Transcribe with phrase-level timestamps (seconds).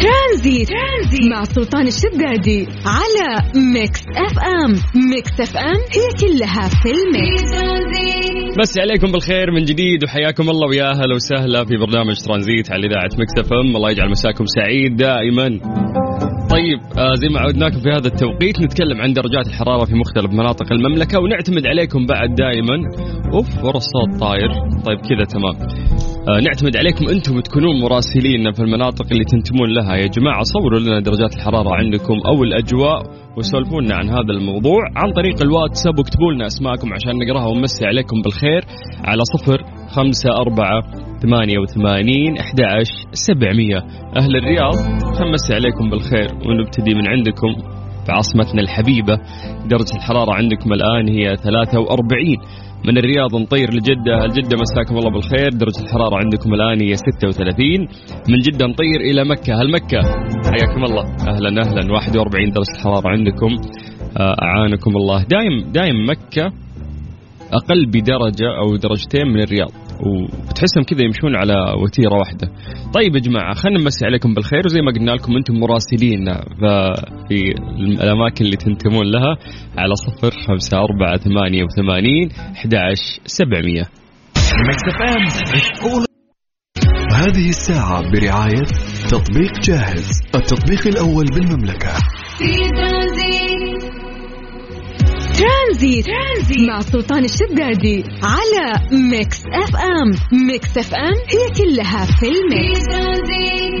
[0.00, 0.68] ترانزيت.
[0.68, 3.28] ترانزيت مع سلطان الشدادي على
[3.74, 4.72] Mix FM.
[5.10, 7.50] Mix FM هي كلها في ال mix.
[8.60, 13.10] مسي عليكم بالخير من جديد وحياكم الله ويا أهلا وسهلا في برنامج ترانزيت على إذاعة
[13.18, 13.76] Mix FM.
[13.76, 15.48] الله يجعل مساكم سعيد دائما.
[16.50, 20.72] طيب آه زي ما عودناكم في هذا التوقيت نتكلم عن درجات الحرارة في مختلف مناطق
[20.72, 22.76] المملكة ونعتمد عليكم بعد دائما.
[23.34, 24.50] أوف ورا الصوت طاير.
[24.86, 25.56] طيب كذا تمام.
[26.28, 29.96] نعتمد عليكم أنتم تكونون مراسلين في المناطق اللي تنتمون لها.
[29.96, 33.02] يا جماعة صوروا لنا درجات الحرارة عندكم أو الأجواء
[33.36, 38.22] وسولفوا لنا عن هذا الموضوع عن طريق الواتساب واكتبوا لنا أسماءكم عشان نقراها ونمسي عليكم
[38.24, 38.64] بالخير
[39.04, 40.82] على صفر خمسة أربعة
[41.22, 42.58] ثمانية وثمانين أحد
[43.12, 43.78] سبعمية.
[44.16, 44.74] أهل الرياض
[45.18, 47.52] خمسي عليكم بالخير ونبتدي من عندكم
[48.06, 49.18] في عاصمتنا الحبيبة.
[49.70, 52.36] درجة الحرارة عندكم الآن هي 43
[52.84, 54.24] من الرياض نطير لجدة.
[54.24, 55.48] الجدة مساكم الله بالخير.
[55.48, 57.80] درجة الحرارة عندكم الآن هي 36
[58.28, 59.62] من جدة نطير إلى مكة.
[59.62, 60.00] هل مكة؟
[60.50, 61.04] حياكم الله.
[61.28, 61.92] أهلا أهلا.
[61.92, 63.56] 41 درجة الحرارة عندكم.
[64.16, 65.22] آه، أعانكم الله.
[65.22, 66.52] دايم دايم مكة
[67.52, 69.70] أقل بدرجة أو درجتين من الرياض.
[70.06, 72.48] وتحسهم كذا يمشون على وتيرة واحدة.
[72.94, 76.24] طيب يا جماعة خلينا نمسي عليكم بالخير وزي ما قلنا لكم أنتم مراسلين
[77.28, 77.54] في
[78.00, 79.36] الأماكن اللي تنتمون لها
[79.78, 82.74] على صفر خمسة أربعة ثمانية وثمانين أحد
[83.24, 83.84] سبعمية
[87.12, 88.66] هذه الساعة برعاية
[89.10, 91.92] تطبيق جاهز التطبيق الأول بالمملكة
[95.38, 95.59] ترانزيت.
[95.70, 96.06] ترانزيت
[96.68, 98.66] مع سلطان الشدادي على
[99.10, 100.08] Mix FM.
[100.48, 102.86] Mix FM هي كلها في ال mix.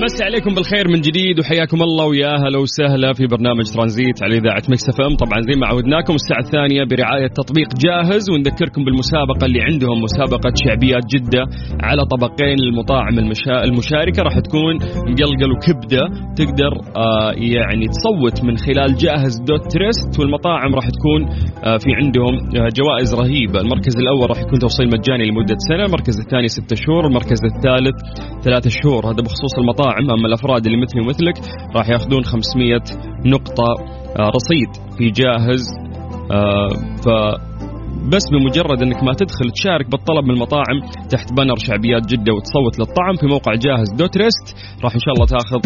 [0.02, 4.62] مسي عليكم بالخير من جديد وحياكم الله ويا أهلا وسهلا في برنامج ترانزيت على إذاعة
[4.68, 5.16] Mix FM.
[5.16, 11.04] طبعا زي ما عودناكم الساعة الثانية برعاية تطبيق جاهز ونذكركم بالمسابقة اللي عندهم مسابقة شعبيات
[11.14, 11.42] جدة
[11.82, 13.64] على طبقين المطاعم المشا...
[13.64, 14.22] المشاركة.
[14.22, 14.74] راح تكون
[15.10, 16.02] مقلقل وكبدة
[16.36, 21.20] تقدر آه يعني تصوت من خلال جاهز dot تريست والمطاعم راح تكون
[21.64, 23.60] آه في عندهم آه جوائز رهيبة.
[23.60, 27.96] المركز الأول راح يكون توصيل مجاني لمدة سنة المركز الثاني ستة شهور المركز الثالث
[28.44, 29.06] ثلاثة شهور.
[29.06, 30.10] هذا بخصوص المطاعم.
[30.10, 31.36] أما الأفراد اللي مثلي ومثلك
[31.76, 32.80] راح يأخذون 500
[33.26, 33.68] نقطة
[34.18, 35.64] آه رصيد في جاهز
[36.32, 36.68] آه
[37.04, 37.08] ف
[38.08, 40.80] بس بمجرد إنك ما تدخل تشارك بالطلب من المطاعم
[41.10, 45.26] تحت بنر شعبيات جدة وتصوت للطعم في موقع جاهز دوت ريست راح إن شاء الله
[45.26, 45.60] تأخذ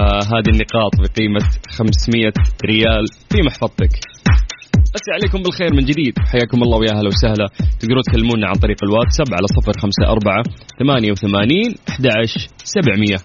[0.00, 1.40] آه هذه النقاط بقيمة
[1.70, 2.32] 500
[2.64, 3.90] ريال في محفظتك.
[4.96, 6.14] أسي عليكم بالخير من جديد.
[6.18, 7.46] حياكم الله ويا أهلا وسهلا.
[7.80, 10.42] تقدروا تكلمونا عن طريق الواتساب على صفر خمسة أربعة
[10.78, 12.06] ثمانية وثمانين أحد
[12.64, 13.16] سبعمية.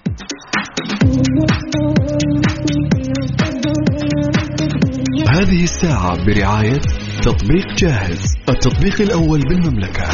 [5.30, 6.81] هذه الساعة برعاية
[7.22, 10.10] تطبيق جاهز التطبيق الأول بالمملكة.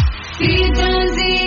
[0.76, 1.47] ترانزيت.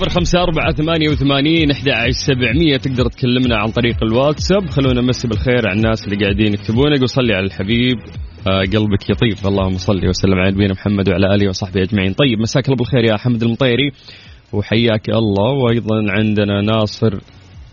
[0.00, 2.76] صفر خمسة أربعة ثمانية وثمانين أحد سبعمية.
[2.76, 4.66] تقدر تكلمنا عن طريق الواتساب.
[4.70, 7.98] خلونا نمسي بالخير على الناس اللي قاعدين يكتبون يقول صلي على الحبيب
[8.48, 12.12] آه قلبك يطيب اللهم صل وسلم على نبينا محمد وعلى آله وصحبه أجمعين.
[12.12, 13.90] طيب مساك الله بالخير يا حمد المطيري.
[14.52, 15.50] وحياك الله.
[15.50, 17.18] وأيضا عندنا ناصر.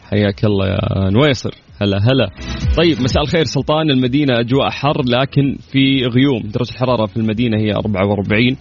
[0.10, 1.52] حياك الله يا نويصر.
[1.82, 2.30] هلا هلا.
[2.78, 3.92] طيب مساء الخير سلطان.
[3.92, 6.42] المدينة أجواء حر لكن في غيوم.
[6.42, 8.58] درجة الحرارة في المدينة هي 44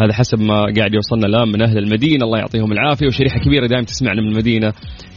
[0.00, 2.24] هذا حسب ما قاعد يوصلنا الآن من أهل المدينة.
[2.24, 3.06] الله يعطيهم العافية.
[3.06, 4.72] وشريحة كبيرة دائما تسمعنا من المدينة.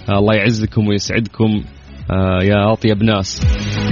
[0.09, 1.63] آه الله يعزكم ويسعدكم.
[2.11, 3.41] آه يا أطيب ناس.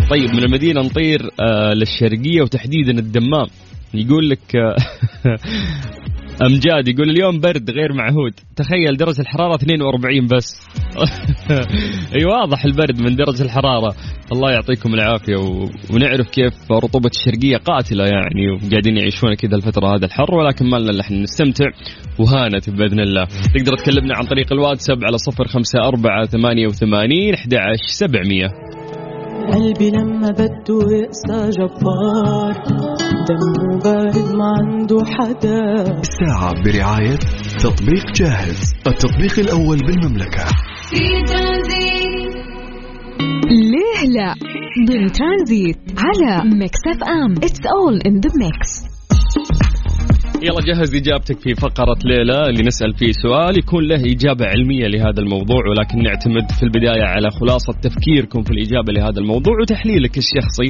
[0.10, 3.48] طيب من المدينة نطير آه للشرقية وتحديدا الدمام.
[3.94, 4.40] يقول لك
[6.46, 8.34] أمجاد يقول اليوم برد غير معهود.
[8.56, 10.68] تخيل درجة الحرارة 42 بس.
[12.16, 13.96] أي واضح البرد من درجة الحرارة.
[14.32, 15.70] الله يعطيكم العافية و...
[15.94, 21.02] ونعرف كيف رطوبة الشرقية قاتلة يعني وقاعدين يعيشون كذا الفترة هذا الحر ولكن ما لنا
[21.02, 21.66] إحنا نستمتع
[22.20, 23.26] وهانت بإذن الله.
[23.26, 27.54] تقدر تكلمنا عن طريق الواتساب على صفر خمسة أربعة ثمانية وثمانين أحد
[27.86, 28.48] سبعمية.
[29.54, 32.54] قلبي لما بده يقسى جبار
[33.28, 37.20] دمه بارد ما عنده حدا الساعة برعاية
[37.60, 40.46] تطبيق جاهز التطبيق الأول بالمملكة.
[43.50, 44.34] ليه لا؟
[44.88, 47.32] ضمن ترانزيت على Mix FM.
[47.32, 48.91] It's all in the mix
[50.44, 55.20] يلا جهز إجابتك في فقرة ليلة اللي نسأل فيه سؤال يكون له إجابة علمية لهذا
[55.20, 60.70] الموضوع ولكن نعتمد في البداية على خلاصة تفكيركم في الإجابة لهذا الموضوع وتحليلك الشخصي.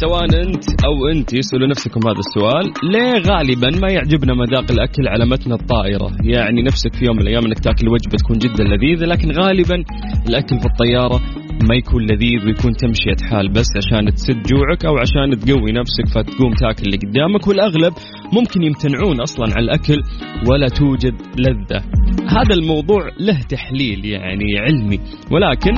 [0.00, 2.64] سواء أنت أو أنت اسالوا نفسكم هذا السؤال.
[2.92, 7.44] ليه غالبا ما يعجبنا مذاق الأكل على متن الطائرة؟ يعني نفسك في يوم من الأيام
[7.46, 9.84] إنك تأكل وجبة تكون جدا لذيذة لكن غالبا
[10.28, 11.20] الأكل في الطيارة
[11.68, 16.52] ما يكون لذيذ ويكون تمشية حال بس عشان تسد جوعك أو عشان تقوي نفسك فتقوم
[16.52, 17.92] تاكل اللي قدامك والأغلب
[18.32, 20.02] ممكن يمتنعون أصلا عن الأكل
[20.48, 21.82] ولا توجد لذة.
[22.28, 25.72] هذا الموضوع له تحليل يعني علمي ولكن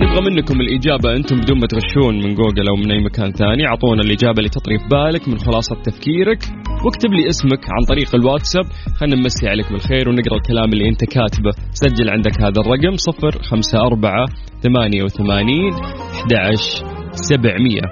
[0.00, 1.16] نبغى منكم الإجابة.
[1.16, 4.78] أنتم بدون ما تغشون من جوجل أو من أي مكان ثاني أعطونا الإجابة اللي تطري
[4.78, 6.65] في بالك من خلاصة تفكيرك.
[6.86, 8.64] واكتب لي اسمك عن طريق الواتساب.
[8.98, 11.50] خلينا نمسي عليك بالخير ونقرأ الكلام اللي أنت كاتبه.
[11.72, 14.24] سجل عندك هذا الرقم صفر خمسة أربعة
[14.64, 15.72] ثمانية وثمانين
[16.28, 17.86] أحد سبعمية.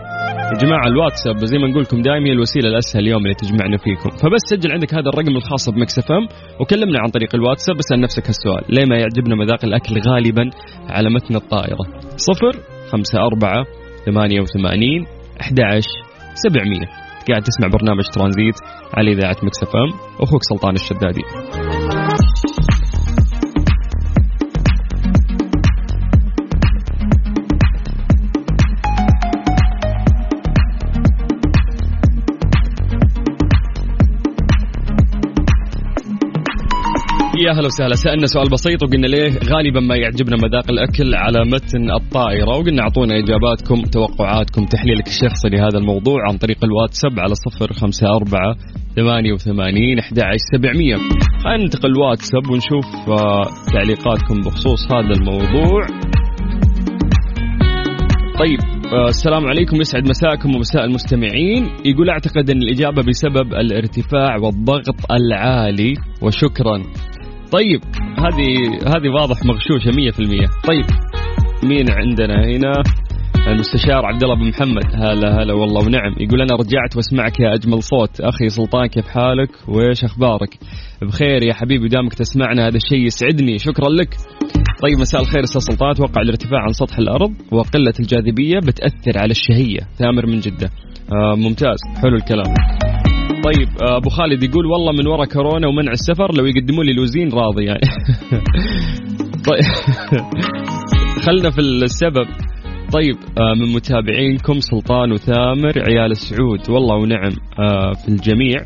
[0.50, 4.10] يا جماعة الواتساب زي ما نقول لكم دائما الوسيلة الأسهل اليوم اللي تجمعنا فيكم.
[4.10, 6.28] فبس سجل عندك هذا الرقم الخاص ب Mix FM
[6.60, 7.76] وكلمنا عن طريق الواتساب.
[7.78, 8.64] اسأل نفسك هالسؤال.
[8.68, 10.50] ليه ما يعجبنا مذاق الأكل غالبا
[10.88, 11.84] على متن الطائرة؟
[12.16, 12.52] صفر
[12.92, 13.64] خمسة أربعة
[14.06, 15.06] ثمانية وثمانين
[15.40, 15.60] أحد
[16.34, 17.03] سبعمية.
[17.28, 18.54] قاعد تسمع برنامج ترانزيت
[18.94, 19.92] على إذاعة Mix FM.
[20.20, 21.22] أخوك سلطان الشدادي.
[37.44, 37.94] يا هلا وسهلا.
[37.94, 42.48] سألنا سؤال بسيط وقلنا ليه غالبا ما يعجبنا مذاق الأكل على متن الطائرة.
[42.48, 48.56] وقلنا أعطونا إجاباتكم توقعاتكم تحليلك الشخصي لهذا الموضوع عن طريق الواتساب على صفر خمسة أربعة
[48.96, 50.20] ثمانية وثمانين أحد
[50.52, 50.96] سبعمية.
[51.44, 53.42] خلينا ننتقل الواتساب ونشوف آه،
[53.72, 55.86] تعليقاتكم بخصوص هذا الموضوع.
[58.38, 58.60] طيب
[58.92, 59.80] آه، السلام عليكم.
[59.80, 61.64] يسعد مساكم ومساء المستمعين.
[61.84, 66.82] يقول أعتقد أن الإجابة بسبب الارتفاع والضغط العالي وشكرا.
[67.52, 67.80] طيب
[68.18, 70.84] هذه هذه واضح مغشوشة 100% طيب
[71.64, 72.72] مين عندنا هنا؟
[73.46, 74.94] المستشار عبد الله بن محمد.
[74.94, 76.14] هلا هلا والله ونعم.
[76.20, 78.20] يقول أنا رجعت وأسمعك يا أجمل صوت.
[78.20, 80.58] أخي سلطان كيف حالك؟ وإيش أخبارك؟
[81.02, 83.58] بخير يا حبيبي دامك تسمعنا هذا الشيء يسعدني.
[83.58, 84.14] شكرا لك.
[84.82, 85.90] طيب مساء الخير أستاذ سلطان.
[85.90, 89.80] أتوقع الارتفاع عن سطح الأرض وقلة الجاذبية بتأثر على الشهية.
[89.98, 90.70] ثامر من جدة.
[91.12, 91.78] آه ممتاز.
[92.02, 92.54] حلو الكلام.
[93.28, 97.32] طيب آه، أبو خالد يقول والله من وراء كورونا ومنع السفر لو يقدموا لي لوزين
[97.32, 97.80] راضي يعني.
[99.48, 99.64] طيب
[101.26, 102.26] خلنا في السبب.
[102.92, 106.70] طيب آه، من متابعينكم سلطان وثامر عيال السعود.
[106.70, 108.60] والله ونعم آه، في الجميع.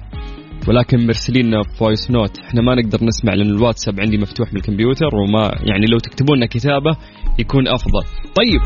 [0.69, 5.51] ولكن مرسلين لنا voice note إحنا ما نقدر نسمع لأن الواتساب عندي مفتوح بالكمبيوتر وما
[5.65, 6.97] يعني لو تكتبون كتابة
[7.39, 8.03] يكون أفضل.
[8.37, 8.61] طيب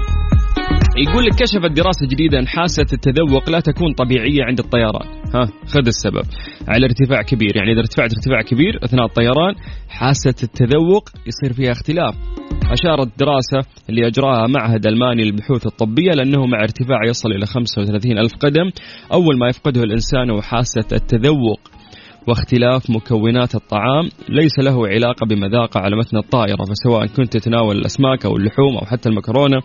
[0.96, 5.06] يقول لك كشفت دراسة جديدة أن حاسة التذوق لا تكون طبيعية عند الطيران.
[5.34, 6.24] ها خذ السبب.
[6.68, 7.56] على ارتفاع كبير.
[7.56, 9.54] يعني إذا ارتفعت ارتفاع كبير أثناء الطيران
[9.88, 12.14] حاسة التذوق يصير فيها اختلاف.
[12.70, 18.32] أشارت دراسة اللي أجراها معهد ألماني للبحوث الطبية لأنه مع ارتفاع يصل إلى 35 ألف
[18.40, 18.70] قدم.
[19.12, 21.60] أول ما يفقده الإنسان هو حاسة التذوق
[22.28, 24.08] واختلاف مكونات الطعام.
[24.28, 29.08] ليس له علاقة بمذاقه على متن الطائرة فسواء كنت تتناول الأسماك أو اللحوم أو حتى
[29.08, 29.60] المكرونة.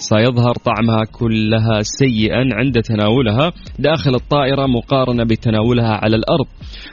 [0.00, 6.46] سيظهر طعمها كلها سيئا عند تناولها داخل الطائرة مقارنة بتناولها على الأرض.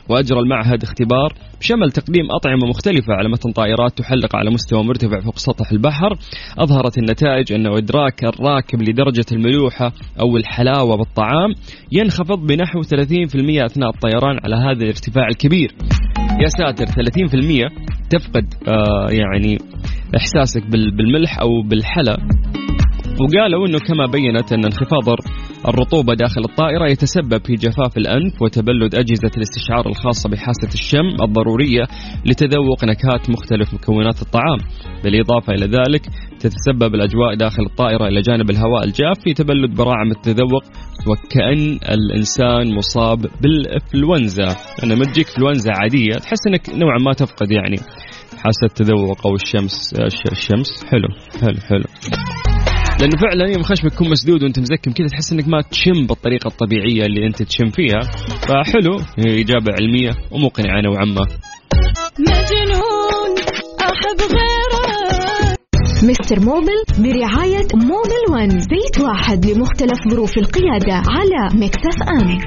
[0.10, 5.38] وأجرى المعهد اختبار شمل تقديم أطعمة مختلفة على متن طائرات تحلق على مستوى مرتفع فوق
[5.38, 6.18] سطح البحر.
[6.58, 11.54] أظهرت النتائج أن إدراك الراكب لدرجة الملوحة أو الحلاوة بالطعام
[11.92, 15.72] ينخفض بنحو 30% أثناء الطيران على هذا الارتفاع الكبير.
[16.42, 17.70] يا ساتر 30%
[18.10, 19.58] تفقد آه يعني
[20.18, 22.18] إحساسك بالملح أو بالحلا.
[23.22, 25.16] وقالوا إنه كما بينت أن انخفاض
[25.68, 31.84] الرطوبة داخل الطائرة يتسبب في جفاف الأنف وتبلد أجهزة الاستشعار الخاصة بحاسة الشم الضرورية
[32.26, 34.60] لتذوق نكهات مختلف مكونات الطعام.
[35.04, 36.02] بالإضافة إلى ذلك
[36.40, 40.64] تتسبب الأجواء داخل الطائرة إلى جانب الهواء الجاف في تبلد براعم التذوق
[41.08, 44.48] وكأن الإنسان مصاب بالإنفلونزا.
[44.84, 47.78] أنا ما تجيك إنفلونزا عادية تحس أنك نوعا ما تفقد يعني
[48.44, 49.94] حاسة التذوق أو الشم
[50.32, 50.86] الشم.
[50.86, 51.08] حلو
[51.42, 51.84] حلو حلو.
[53.00, 57.06] لأنه فعلا يوم خشمك يكون مسدود وأنت مزكم كذا تحس إنك ما تشم بالطريقة الطبيعية
[57.06, 58.02] اللي أنت تشم فيها.
[58.48, 58.96] فحلو.
[59.28, 61.26] إجابة علمية ومقنعة نوعا ما.
[62.20, 63.36] مجنون
[63.82, 65.58] أحب غيرك.
[66.04, 68.50] Mister Mobil برعاية Mobil One.
[68.50, 72.38] زيت واحد لمختلف ظروف القيادة على Mix FM.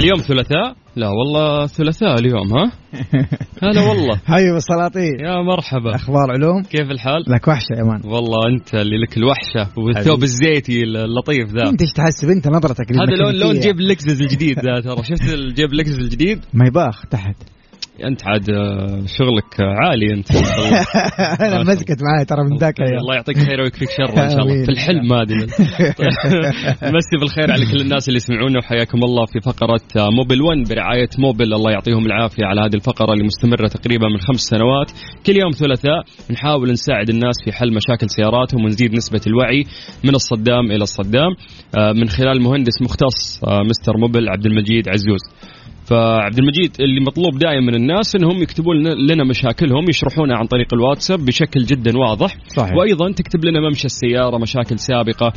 [0.00, 0.85] اليوم ثلاثاء.
[0.96, 2.72] لا والله ثلاثاء اليوم ها؟
[3.62, 4.16] هلا والله.
[4.26, 5.94] حبيبي أبو السلاطين يا مرحبا.
[5.94, 8.00] أخبار علوم؟ كيف الحال؟ لك وحشة يا man.
[8.04, 11.68] والله أنت اللي لك الوحشة والثوب الزيتي اللطيف ذا.
[11.68, 15.04] أنت إيش تحسب أنت نظرتك هذا لون لون جيب Lexus الجديد ذا ترى.
[15.04, 17.55] شفت الجيب Lexus الجديد؟ ما يباخ تحت.
[18.04, 20.30] أنت عاد آه، شغلك عالي أنت.
[21.46, 22.98] أنا مسكت معاي ترى من ذاك اليوم.
[22.98, 24.64] الله يعطيك خير ويكفيك شر إن شاء الله.
[24.64, 25.38] في الحلم ما أدري.
[26.96, 31.08] مسي بالخير على كل الناس اللي يسمعونا وحياكم الله في فقرة آه، موبل 1 برعاية
[31.18, 34.90] موبل الله يعطيهم العافية على هذه الفقرة اللي مستمرة تقريبا من خمس سنوات.
[35.26, 39.64] كل يوم ثلاثاء نحاول نساعد الناس في حل مشاكل سياراتهم ونزيد نسبة الوعي
[40.04, 41.30] من الصدام إلى الصدام
[41.78, 45.20] آه، من خلال مهندس مختص مستر موبل عبد المجيد عزوز.
[45.86, 48.76] فعبد المجيد اللي مطلوب دائما من الناس إنهم يكتبون
[49.10, 52.36] لنا مشاكلهم يشرحونها عن طريق الواتساب بشكل جدا واضح.
[52.46, 52.74] صحيح.
[52.76, 55.32] وأيضا تكتب لنا ممشى السيارة مشاكل سابقة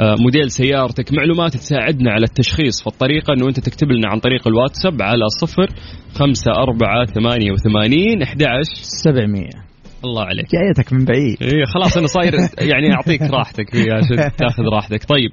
[0.00, 5.02] آه، موديل سيارتك معلومات تساعدنا على التشخيص فالطريقة إنه أنت تكتب لنا عن طريق الواتساب
[5.02, 5.66] على صفر
[6.14, 9.68] خمسة أربعة ثمانية وثمانين أحد سبعمية.
[10.04, 10.46] الله عليك.
[10.52, 11.36] جايتك من بعيد.
[11.42, 12.34] إيه خلاص أنا صاير
[12.72, 15.04] يعني أعطيك راحتك فيها عشان تأخذ راحتك.
[15.04, 15.30] طيب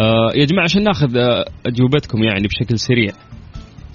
[0.00, 3.12] آه يا جماعة عشان نأخذ آه أجوبتكم يعني بشكل سريع.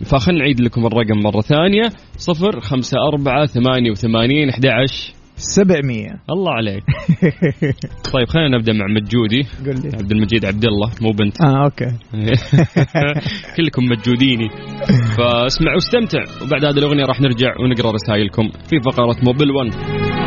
[0.03, 1.89] فخلنا نعيد لكم الرقم مرة ثانية.
[2.17, 6.09] صفر خمسة أربعة ثمانية وثمانين أحد عشر سبعمية.
[6.29, 6.83] الله عليك.
[8.13, 9.41] طيب خلينا نبدأ مع مجودي.
[9.65, 9.97] قل لي.
[9.97, 11.41] عبد المجيد عبد الله مو بنت.
[11.41, 11.91] آه okay.
[13.57, 14.49] كلكم مجوديني.
[15.17, 20.22] فاسمع واستمتع وبعد هذه الأغنية راح نرجع ونقرأ رسائلكم في فقرة Mobil 1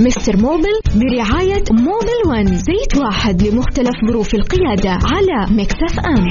[0.00, 6.26] Mister Mobil برعاية Mobil One زيت واحد لمختلف ظروف القيادة على Mix FM.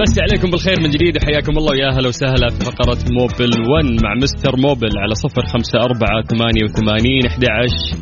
[0.00, 4.14] مسي عليكم بالخير من جديد وحياكم الله ويا أهلا وسهلا في فقرة موبل 1 مع
[4.22, 7.98] مستر موبل على صفر خمسة أربعة ثمانية وثمانين أحد عشر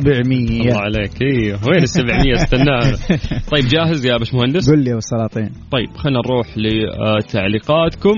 [0.00, 0.60] سبعمية.
[0.60, 1.22] الله عليك.
[1.22, 2.92] إيه وين السبعمية؟ استناها
[3.52, 8.14] طيب جاهز يا باش مهندس قل لي والسلاطين طيب خلينا نروح لتعليقاتكم.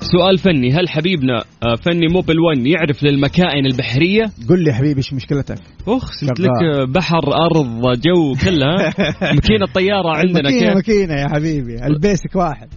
[0.00, 5.12] سؤال فني هل حبيبنا آه، فني موبل 1 يعرف للمكائن البحرية؟ قل لي حبيبي إيش
[5.12, 6.40] مشكلتك؟ أخ قلت.
[6.40, 8.94] لك بحر أرض جو كلها
[9.34, 12.68] ماكينة الطيارة عندنا ماكينة كيف؟ ماكينة يا حبيبي ال basic واحد.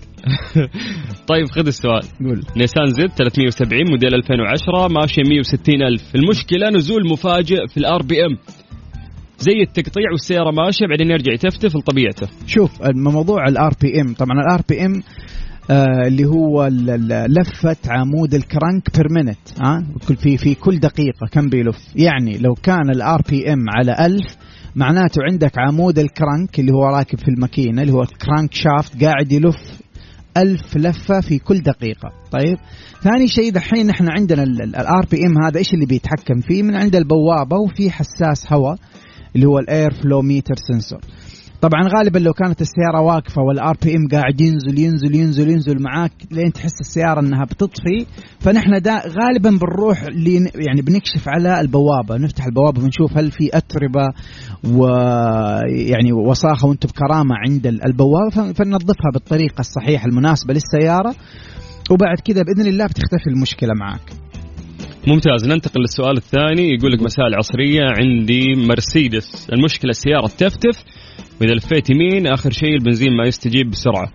[1.32, 2.02] طيب خذ السؤال.
[2.20, 2.44] قول.
[2.58, 6.16] نيسان Z 370 موديل 2010 ماشيه 160 ألف.
[6.16, 8.38] المشكلة نزول مفاجئ في ال RPM.
[9.40, 12.28] زي التقطيع والسيارة ماشية بعدين يرجع يتفتف لطبيعته.
[12.48, 14.14] شوف موضوع ال RPM.
[14.14, 15.02] طبعا ال RPM
[16.08, 16.68] اللي هو
[17.28, 22.38] لفة عمود ال crank per minute ها كل في في كل دقيقة كم بيلف؟ يعني
[22.38, 24.22] لو كان ال RPM على 1000
[24.76, 29.82] معناته عندك عمود الكرنك اللي هو راكب في الماكينة اللي هو ال crankshaft قاعد يلف
[30.38, 32.10] ألف لفة في كل دقيقة.
[32.32, 32.58] طيب؟
[33.04, 37.58] ثاني شيء دحين إحنا عندنا ال RPM هذا إيش اللي بيتحكم فيه؟ من عند البوابة
[37.58, 38.78] وفي حساس هواء
[39.36, 41.00] اللي هو ال air flow meter sensor
[41.62, 46.54] طبعا غالبا لو كانت السيارة واقفة وال RPM قاعد ينزل ينزل ينزل ينزل معاك لين
[46.54, 48.06] تحس السيارة إنها بتطفي
[48.40, 50.04] فنحن دا غالبا بنروح
[50.56, 54.08] يعني بنكشف على البوابة نفتح البوابة بنشوف هل في أتربة
[54.74, 61.16] ويعني وساخة وأنتم بكرامة عند البوابة فننظفها بالطريقة الصحيحة المناسبة للسيارة
[61.92, 64.31] وبعد كذا بإذن الله بتختفي المشكلة معك
[65.08, 65.46] ممتاز.
[65.46, 66.70] ننتقل للسؤال الثاني.
[66.74, 67.82] يقول لك مساء العصرية.
[67.82, 69.50] عندي مرسيدس.
[69.54, 70.84] المشكلة السيارة تفتف.
[71.42, 74.12] وإذا لفيت يمين آخر شيء البنزين ما يستجيب بسرعة.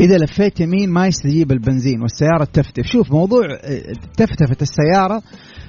[0.00, 2.86] إذا لفيت يمين ما يستجيب البنزين والسيارة تفتف.
[2.86, 5.22] شوف موضوع آه، تفتفه السيارة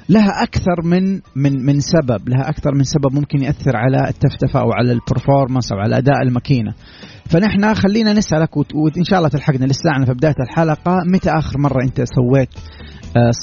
[0.10, 2.30] لها أكثر من من من سبب.
[2.30, 6.22] لها أكثر من سبب ممكن يأثر على التفتفة أو على ال performance أو على أداء
[6.24, 6.74] الماكينة.
[7.30, 11.96] فنحن خلينا نسألك وإن شاء الله تلحقنا لساعنا في بداية الحلقة متى آخر مرة أنت
[11.96, 12.50] سويت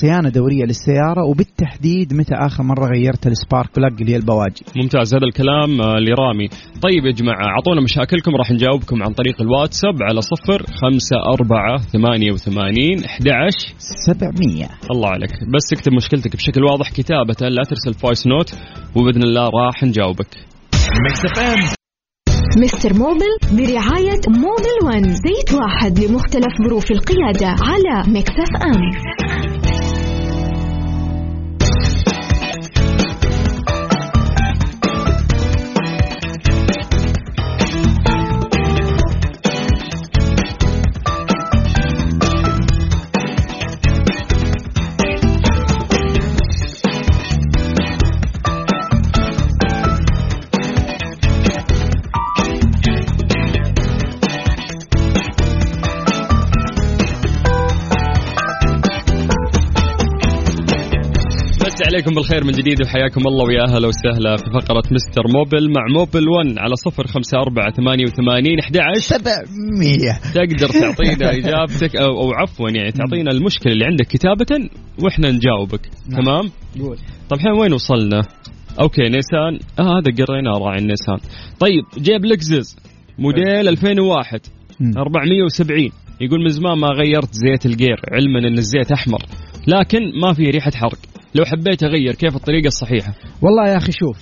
[0.01, 5.15] صيانة دورية للسيارة وبالتحديد متى آخر مرة غيرت ال spark plug اللي هي البواجي؟ ممتاز
[5.15, 6.49] هذا الكلام آه، لرامي.
[6.83, 12.33] طيب يا جماعة أعطونا مشاكلكم راح نجاوبكم عن طريق الواتساب على صفر خمسة أربعة ثمانية
[12.33, 13.75] وثمانين أحد عشر
[14.07, 15.31] 700 الله عليك.
[15.55, 18.55] بس اكتب مشكلتك بشكل واضح كتابة لا ترسل voice note
[18.97, 20.37] وبإذن الله راح نجاوبك.
[22.57, 29.60] مستر موبل برعاية موبل one زيت واحد لمختلف ظروف القيادة على مكس اف ام
[62.01, 66.29] عليكم بالخير من جديد وحياكم الله ويا أهلا وسهلا في فقرة مستر موبل مع موبل
[66.29, 69.45] 1 على صفر خمسة أربعة ثمانية وثمانين أحد 700
[70.35, 74.71] تقدر تعطينا إجابتك أو, أو عفوا يعني تعطينا المشكلة اللي عندك كتابة
[75.05, 75.81] وإحنا نجاوبك.
[76.09, 76.23] نعم.
[76.23, 76.97] تمام؟ قول.
[77.31, 78.23] طيب الحين وين وصلنا؟
[78.81, 79.59] أوكي نيسان.
[79.79, 81.19] آه هذا قريناه راعي النيسان.
[81.61, 82.77] طيب جيب لكزس
[83.19, 84.41] موديل 2001
[84.81, 84.93] مم.
[84.99, 85.91] 470
[86.21, 89.23] يقول من زمان ما غيرت زيت الجير علما إن الزيت أحمر.
[89.67, 91.10] لكن ما في ريحة حرق.
[91.35, 94.19] لو حبيت أغير كيف الطريقة الصحيحة؟ والله يا أخي شوف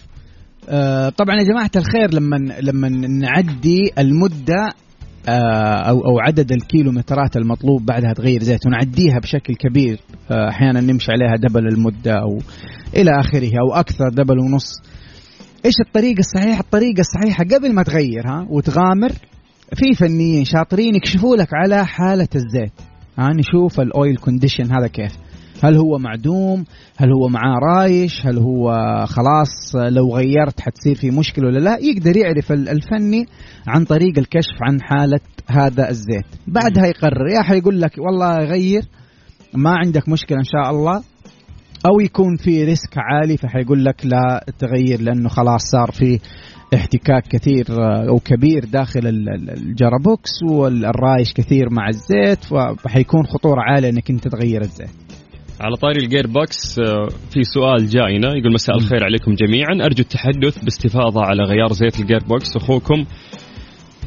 [0.69, 4.73] آه طبعا يا جماعة الخير لما لما نعدي المدة
[5.29, 10.01] آه أو أو عدد الكيلومترات المطلوب بعدها تغير زيت ونعديها بشكل كبير
[10.31, 12.39] آه أحيانا نمشي عليها دبل المدة أو
[12.97, 14.73] إلى آخره أو أكثر دبل ونص.
[15.65, 19.13] إيش الطريقة الصحيحة؟ الطريقة الصحيحة قبل ما تغير ها وتغامر
[19.75, 22.73] في فنيين شاطرين يكشفوا لك على حالة الزيت.
[23.19, 25.13] ها نشوف ال oil condition هذا كيف.
[25.63, 26.65] هل هو معدوم؟
[26.97, 28.73] هل هو معاه رايش؟ هل هو
[29.07, 33.27] خلاص لو غيرت حتصير في مشكلة ولا لا؟ يقدر يعرف ال- الفني
[33.67, 36.27] عن طريق الكشف عن حالة هذا الزيت.
[36.47, 37.29] بعدها يقرر.
[37.37, 38.83] يا حيقول لك والله غير
[39.55, 41.03] ما عندك مشكلة إن شاء الله.
[41.87, 46.19] أو يكون في risk عالي فحيقول لك لا تغير لأنه خلاص صار في
[46.75, 52.45] احتكاك كثير آه، أو كبير داخل ال- ال- الجيربوكس والرايش كثير مع الزيت
[52.85, 54.89] فحيكون خطورة عالية أنك أنت تغير الزيت.
[55.61, 59.85] على طاري الجير بوكس آه، في سؤال جاينا يقول مساء الخير عليكم جميعا.
[59.87, 63.05] أرجو التحدث باستفاضة على غيار زيت الجير بوكس أخوكم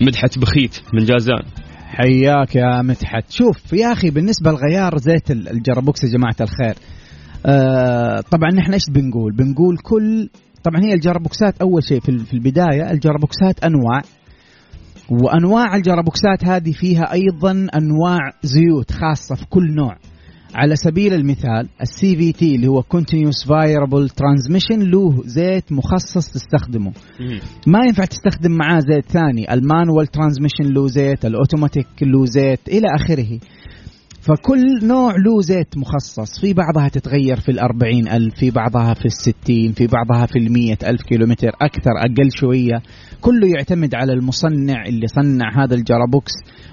[0.01, 1.41] مدحت بخيت من جازان.
[1.87, 3.31] حياك يا مدحت.
[3.31, 6.75] شوف يا أخي بالنسبة لغيار زيت ال- الجرابوكس يا جماعة الخير
[7.45, 10.29] آه طبعا نحن إيش بنقول؟ بنقول كل
[10.63, 14.01] طبعا هي الجرابوكسات أول شيء في ال- في البداية الجرابوكسات أنواع
[15.09, 19.97] وأنواع الجرابوكسات هذه فيها أيضا أنواع زيوت خاصة في كل نوع.
[20.55, 26.91] على سبيل المثال ال CVT اللي هو continuous variable transmission له زيت مخصص تستخدمه.
[27.67, 29.53] ما ينفع تستخدم معاه زيت ثاني.
[29.53, 33.39] ال manual transmission له زيت الأوتوماتيك له زيت إلى آخره.
[34.21, 36.39] فكل نوع له زيت مخصص.
[36.41, 41.01] في بعضها تتغير في الأربعين ألف في بعضها في الستين في بعضها في المية ألف
[41.01, 42.81] كيلومتر أكثر أقل شوية.
[43.21, 46.31] كله يعتمد على المصنع اللي صنع هذا الجرابوكس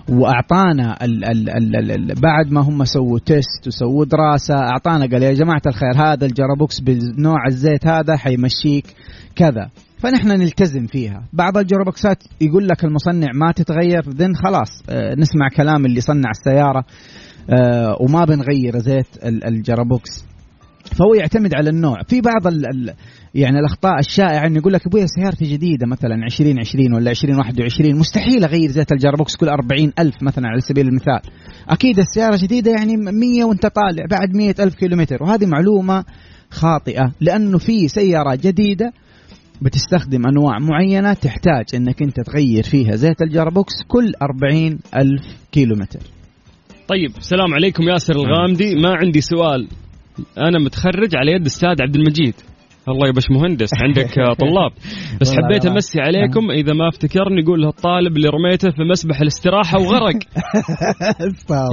[0.09, 5.23] وأعطانا ال ال ال ال ال بعد ما هم سووا test وسووا دراسة أعطانا قال
[5.23, 8.87] يا جماعة الخير هذا الجرابوكس بنوع الزيت هذا حيمشيك
[9.37, 9.71] كذا.
[9.99, 11.23] فنحن نلتزم فيها.
[11.33, 16.85] بعض الجرابوكسات يقول لك المصنع ما تتغير إذن خلاص آه، نسمع كلام اللي صنع السيارة.
[18.01, 20.25] وما بنغير زيت ال- الجرابوكس.
[20.99, 22.03] فهو يعتمد على النوع.
[22.03, 22.95] في بعض ال ال
[23.35, 28.71] يعني الأخطاء الشائعة إنه يقول لك أبويا سيارتي جديدة مثلا 2020 ولا 2021 مستحيل أغير
[28.71, 31.21] زيت الجرابوكس كل 40 ألف مثلا على سبيل المثال.
[31.69, 35.23] أكيد السيارة جديدة يعني 100 وأنت طالع بعد 100 ألف كيلومتر.
[35.23, 36.05] وهذه معلومة
[36.51, 38.93] خاطئة لأنه في سيارة جديدة
[39.63, 46.01] بتستخدم أنواع معينة تحتاج إنك أنت تغير فيها زيت الجرابوكس كل 40 ألف كيلومتر.
[46.89, 48.75] طيب السلام عليكم ياسر الغامدي.
[48.75, 49.69] ما عندي سؤال.
[50.39, 52.35] أنا متخرج على يد أستاذ عبد المجيد.
[52.89, 54.73] الله يا باش مهندس عندك طلاب.
[55.21, 55.67] بس حبيت.
[55.67, 56.51] أمسي عليكم.
[56.51, 60.19] إذا ما أفتكرني يقول له الطالب اللي رميته في مسبح الاستراحة وغرق.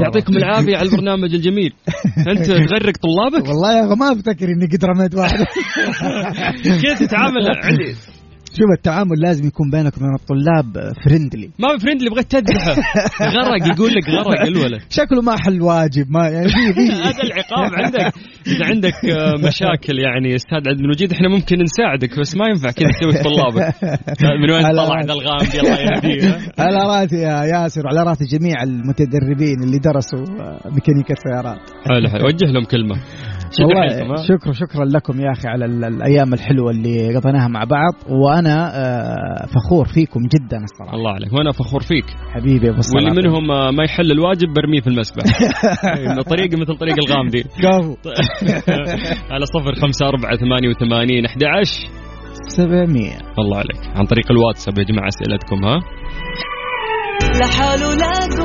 [0.04, 1.74] يعطيكم العافية على البرنامج الجميل.
[2.28, 5.40] أنت تغرق طلابك؟ والله يا ما أفتكر إني قد رميت واحد.
[6.82, 7.96] كيف تتعامل عندي؟
[8.58, 12.76] شوف التعامل لازم يكون بينك وبين الطلاب friendly ما friendly بغيت تذبحه
[13.22, 17.72] غرق يقول لك غرق الولد شكله ما حل واجب ما يعني في في هذا العقاب
[17.74, 18.14] عندك.
[18.48, 22.88] إذا عندك آه، مشاكل يعني أستاذ عبد المجيد إحنا ممكن نساعدك بس ما ينفع كذا
[22.90, 23.76] تسوي طلابك.
[24.42, 25.08] من وين طلع رأسي.
[25.08, 30.70] ذا الغامدي الله يهديه على راسي يا ياسر وعلى رأس جميع المتدربين اللي درسوا آه،
[30.70, 32.26] ميكانيكا سيارات حلو حلو.
[32.26, 32.96] وجه لهم كلمة.
[33.60, 38.72] والله شكرا شكرا لكم يا أخي على ال- الأيام الحلوة اللي قضيناها مع بعض وأنا
[38.76, 40.96] آه، فخور فيكم جدا الصراحة.
[40.96, 42.06] الله عليك وأنا فخور فيك.
[42.34, 45.24] حبيبي أبو واللي منهم آه، ما يحل الواجب برميه في المسبح.
[46.12, 47.96] إنه طريقه مثل طريق الغامدي كفو.
[49.34, 51.88] على صفر خمسة أربعة ثمانية وثمانين أحد عشر
[52.48, 53.98] 700 الله عليك.
[53.98, 55.80] عن طريق الواتساب يا جماعة أسئلتكم ها؟
[57.42, 58.45] لحاله لا قوة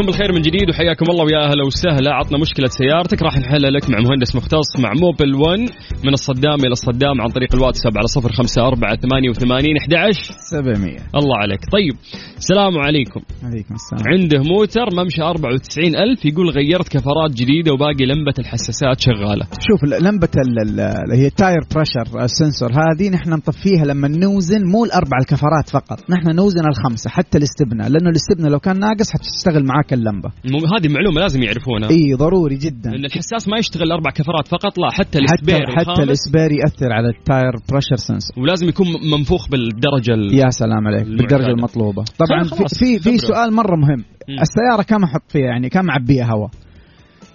[0.00, 2.14] مسي عليكم بالخير من جديد وحياكم الله ويا أهلا وسهلا.
[2.14, 5.58] عطنا مشكلة سيارتك راح نحلها لك مع مهندس مختص مع موبل 1
[6.04, 11.60] من الصدام إلى الصدام عن طريق الواتساب على 054 88 11 700 الله عليك.
[11.72, 11.94] طيب
[12.36, 13.20] السلام عليكم.
[13.42, 14.04] عليكم السلام.
[14.12, 19.44] عنده موتر ممشى 94 ألف يقول غيرت كفرات جديدة وباقي لمبة الحساسات شغالة.
[19.68, 25.16] شوف ال- اللي هي ال tire pressure sensor هذه نحن نطفيها لما نوزن مو الأربع
[25.20, 30.30] الكفرات فقط نحن نوزن الخمسة حتى الاستبنة لأنه الاستبنة لو كان ناقص حتشتغل معاك اللمبة
[30.44, 31.90] مو- هذه معلومة لازم يعرفونها.
[31.90, 32.90] إي ضروري جدا.
[32.90, 36.07] لأن الحساس ما يشتغل أربع كفرات فقط لا حتى حتى ال spare حتى الخامس ال
[36.07, 40.34] spare يأثر على ال tire pressure sensor ولازم يكون منفوخ بالدرجة ال...
[40.38, 41.16] يا سلام عليك المعتادة.
[41.36, 42.04] بالدرجة المطلوبة.
[42.04, 42.42] طبعا
[42.78, 43.18] في في.
[43.18, 44.04] سؤال مرة مهم.
[44.28, 44.36] مم.
[44.40, 46.50] السيارة كم أحط فيها؟ يعني كم أعبيها هواء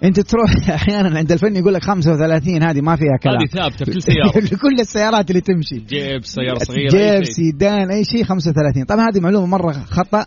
[0.04, 3.36] أنت تروح أحيانا عند الفني يقول لك 35 هذه ما فيها كلام.
[3.36, 4.38] هذه ثابتة في كل سيارة.
[4.54, 5.76] لكل السيارات اللي تمشي.
[5.76, 7.32] جيب سيارة صغيرة أي جيب شيء.
[7.34, 10.24] سيدان أي شيء 35 طبعا هذه معلومة مرة خطأ.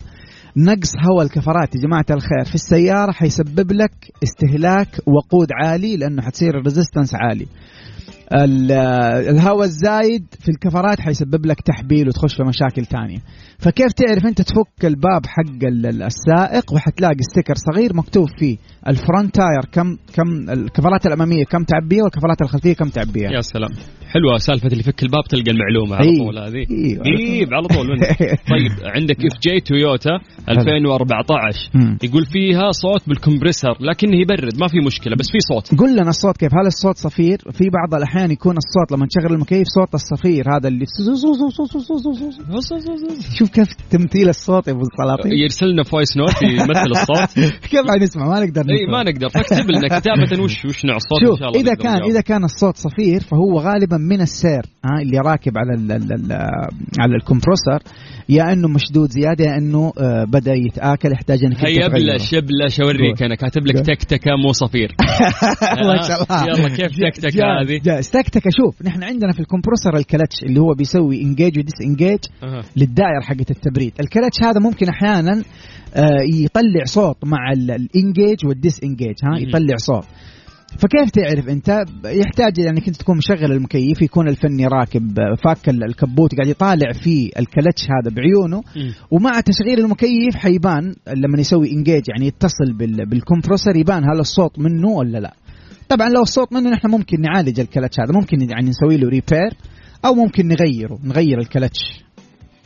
[0.56, 2.44] نقص هواء الكفرات يا جماعة الخير.
[2.44, 7.46] في السيارة حيسبب لك استهلاك وقود عالي لأنه حتصير ال resistance عالي.
[8.34, 8.72] ال-
[9.28, 13.18] الهواء الزايد في الكفرات حيسبب لك تحبيل وتخش في مشاكل تانية.
[13.58, 18.56] فكيف تعرف أنت تفك الباب حق ال- ال- السائق وحتلاقي sticker صغير مكتوب فيه
[18.88, 23.70] ال front tire كم كم الكفرات الأمامية كم تعبيها والكفرات الخلفية كم تعبيها يا سلام.
[24.14, 26.18] حلوة سالفة اللي يفك الباب تلقى المعلومة على إي.
[26.18, 26.64] طول هذه.
[26.98, 27.86] قريب على طول.
[28.52, 30.10] طيب عندك إف جي تويوتا
[30.48, 31.98] 2014 مم.
[32.02, 35.80] يقول فيها صوت بال compressor لكنه يبرد ما في مشكلة بس في صوت.
[35.80, 39.66] قل لنا الصوت كيف؟ هل الصوت صفير؟ في بعض الأحيان يكون الصوت لما تشغل المكيف
[39.66, 40.84] صوت الصفير هذا اللي
[43.38, 47.30] شوف كيف تمثيل الصوت يا أبو السلاطين يرسل لنا voice note يمثل الصوت.
[47.70, 48.86] كيف حنسمع ما نقدر اي.
[48.86, 52.02] ما نقدر فاكتب لنا كتابة وش وش نوع الصوت إن شوف شاء الله إذا كان.
[52.10, 56.32] إذا كان الصوت صفير فهو غالبا من السير ها اللي راكب على ال ال ال
[56.98, 57.78] على ال compressor
[58.28, 62.12] يا إنه مشدود زيادة يا إنه آه، بدأ يتآكل يحتاج إنك هيا تغيره.
[62.12, 63.86] بلش بلش اوريك أنا كاتب لك.
[63.86, 64.94] تكتكة مو صفير
[65.86, 70.03] ما شاء الله يلا كيف تكتكة هذه؟ تكتكة شوف نحن عندنا في ال compressor ال
[70.03, 72.18] clutch اللي هو بيسوي engage و disengage.
[72.76, 75.44] للدائرة حقت التبريد الكلتش هذا ممكن أحيانا آه،
[76.34, 79.38] يطلع صوت مع ال- ال engage وال disengage ها.
[79.48, 80.04] يطلع صوت.
[80.78, 85.84] فكيف تعرف انت؟ يحتاج يعني كنت تكون مشغل المكيف يكون الفني راكب آه، فاك ال-
[85.84, 88.62] الكبوت قاعد يطالع في الكلتش هذا بعيونه.
[89.10, 94.58] ومع تشغيل المكيف حيبان لما يسوي engage يعني يتصل بال- بال compressor يبان هل الصوت
[94.58, 95.34] منه ولا لا.
[95.88, 99.54] طبعا لو الصوت منه نحن ممكن نعالج الكلتش هذا ممكن يعني نسوي له repair
[100.04, 101.78] أو ممكن نغيره نغير الكلتش.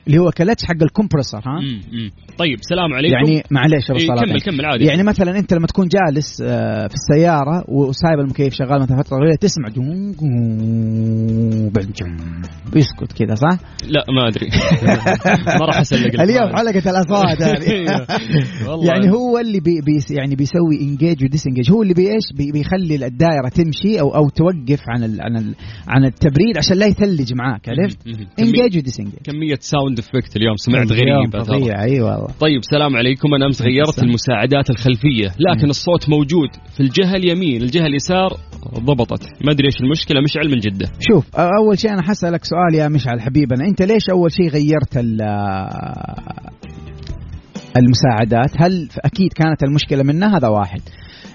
[0.07, 1.81] اللي هو كلتش حق ال compressor ها مم.
[1.93, 2.11] مم.
[2.39, 4.25] طيب سلام عليكم يعني معليش إيه، صلاح.
[4.25, 8.81] كمل كمل عادي يعني مثلا أنت لما تكون جالس آه، في السيارة وسايب المكيف شغال
[8.83, 12.43] مثلا فترة طويلة تسمع جم جم جم
[12.77, 14.49] يسكت كذا صح؟ لا ما أدري
[15.61, 18.07] ما راح اسلق اليوم حلقة الاصوات هذه أيوه.
[18.85, 23.07] يعني هو اللي بي بي يعني بيسوي engage و disengage هو اللي بيش بي بيخلي
[23.07, 25.55] الدائرة تمشي أو أو توقف عن ال عن ال
[25.89, 27.99] عن التبريد عشان لا يثلج معاك عرفت؟
[28.39, 31.45] انجيج وديس انجيج كمية sound effect اليوم سمعت ترى.
[31.45, 31.83] فظيع.
[31.83, 32.27] أي والله.
[32.41, 33.35] طيب سلام عليكم.
[33.35, 34.03] أنا أمس غيرت.
[34.03, 35.71] المساعدات الخلفية لكن مم.
[35.71, 38.31] الصوت موجود في الجهة اليمين الجهة اليسار
[38.79, 39.23] ضبطت.
[39.45, 40.87] ما أدري إيش المشكلة مشعل من جدة.
[41.11, 45.23] شوف أول شيء أنا حسألك سؤال يا مشعل حبيبنا أنت ليش أول شيء غيرت ال-
[47.77, 50.81] المساعدات؟ هل أكيد كانت المشكلة منها؟ هذا واحد.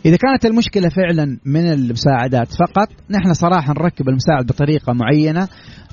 [0.05, 5.47] إذا كانت المشكلة فعلا من المساعدات فقط نحن صراحة نركب المساعد بطريقة معينة.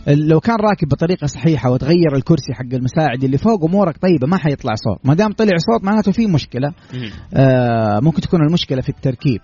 [0.09, 4.75] لو كان راكب بطريقة صحيحة وتغير الكرسي حق المساعد اللي فوق امورك طيبة ما حيطلع
[4.75, 5.07] صوت.
[5.07, 6.73] ما دام طلع صوت معناته في مشكلة.
[7.35, 9.40] آه ممكن تكون المشكلة في التركيب.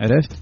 [0.00, 0.32] عرفت.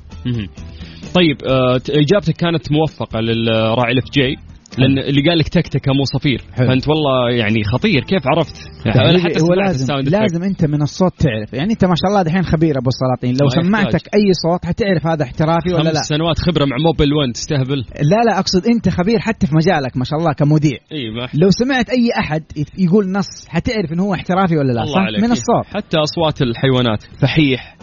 [1.15, 4.37] طيب آه إجابتك كانت موفقة للراعي الاف جي
[4.79, 6.43] لأن اللي قال لك تكتكه مو صفير.
[6.57, 6.69] حلو.
[6.69, 8.01] فأنت والله يعني خطير.
[8.05, 9.95] كيف عرفت؟ يعني أنا حتى هو لازم.
[9.95, 11.53] لازم أنت من الصوت تعرف.
[11.53, 13.37] يعني أنت ما شاء الله دحين خبير أبو السلاطين.
[13.43, 13.63] لو.
[13.63, 16.03] سمعتك أي صوت حتعرف هذا احترافي ولا خمس لا.
[16.03, 17.85] سنوات خبرة مع Mobil 1 تستهبل.
[18.03, 20.79] لا لا أقصد أنت خبير حتى في مجالك ما شاء الله كمذيع.
[20.93, 22.43] إي ما لو سمعت أي أحد
[22.79, 25.23] يقول نص حتعرف انه هو احترافي ولا لا صح؟ عليك.
[25.23, 25.33] من.
[25.33, 25.67] الصوت.
[25.67, 27.03] حتى أصوات الحيوانات.
[27.23, 27.77] فحيح.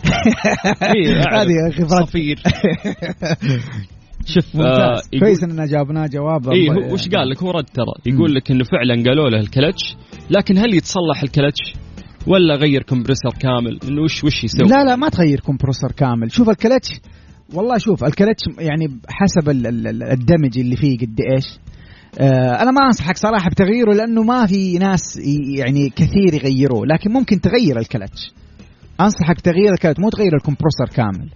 [1.33, 2.37] هذه خبرات صفير.
[4.25, 5.09] شوف آه ممتاز.
[5.19, 8.13] كويس إننا جاوبناه جواب اي هو وش قال لك؟ هو رد ترى.
[8.13, 9.95] يقول لك إنه فعلا قالوا له الكلتش
[10.29, 11.73] لكن هل يتصلح الكلتش؟
[12.27, 16.31] ولا غير compressor كامل؟ إنه وش وش يسوي؟ لا لا ما تغير compressor كامل.
[16.31, 16.89] شوف الكلتش
[17.53, 21.45] والله شوف الكلتش يعني حسب ال- ال- ال- ال damage اللي فيه قد إيش.
[22.19, 25.19] آه أنا ما أنصحك صراحة بتغييره لأنه ما في ناس
[25.57, 28.31] يعني كثير يغيروه لكن ممكن تغير الكلتش.
[29.01, 31.29] أنصحك تغيير الكلتش مو تغير ال compressor كامل.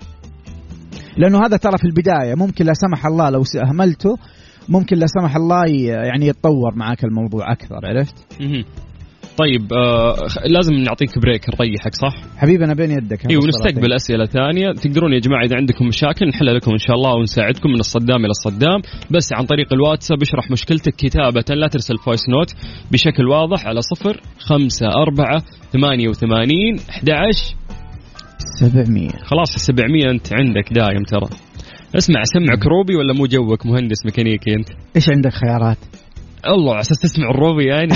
[1.19, 4.17] لأنه هذا ترى في البداية ممكن لا سمح الله لو اهملته
[4.69, 5.65] ممكن لا سمح الله
[6.05, 8.15] يعني يتطور معك الموضوع أكثر عرفت.
[9.37, 13.31] طيب آه لازم نعطيك break نريحك صح؟ حبيبي أنا بين يدك.
[13.31, 14.71] اي ونستقبل أسئلة ثانية.
[14.71, 18.29] تقدرون يا جماعة إذا عندكم مشاكل نحلها لكم إن شاء الله ونساعدكم من الصدام إلى
[18.29, 18.81] الصدام.
[19.11, 22.55] بس عن طريق الواتساب اشرح مشكلتك كتابة لا ترسل voice note.
[22.91, 27.55] بشكل واضح على صفر خمسة أربعة ثمانية وثمانين أحد عشر
[28.59, 31.29] 700 خلاص 700 أنت عندك دايم ترى.
[31.97, 34.69] اسمع سمعك روبي ولا مو جوك؟ مهندس ميكانيكي أنت.
[34.95, 35.77] إيش عندك خيارات؟
[36.47, 37.93] الله على أساس تسمع الروبي يعني.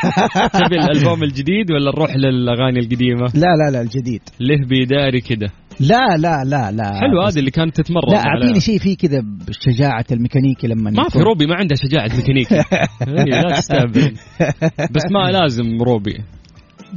[0.64, 4.20] تبي الألبوم الجديد ولا نروح للأغاني القديمة؟ لا لا لا الجديد.
[4.40, 5.46] له بيداري كده.
[5.80, 7.00] لا لا لا لا.
[7.00, 8.18] حلو هذه اللي كانت تتمرن لا.
[8.18, 12.54] أعطيني شيء فيه كذا بشجاعة الميكانيكي لما ما في روبي ما عنده شجاعة ميكانيكي.
[13.08, 14.12] إيه، لا تستهبل.
[14.90, 16.18] بس ما لازم روبي.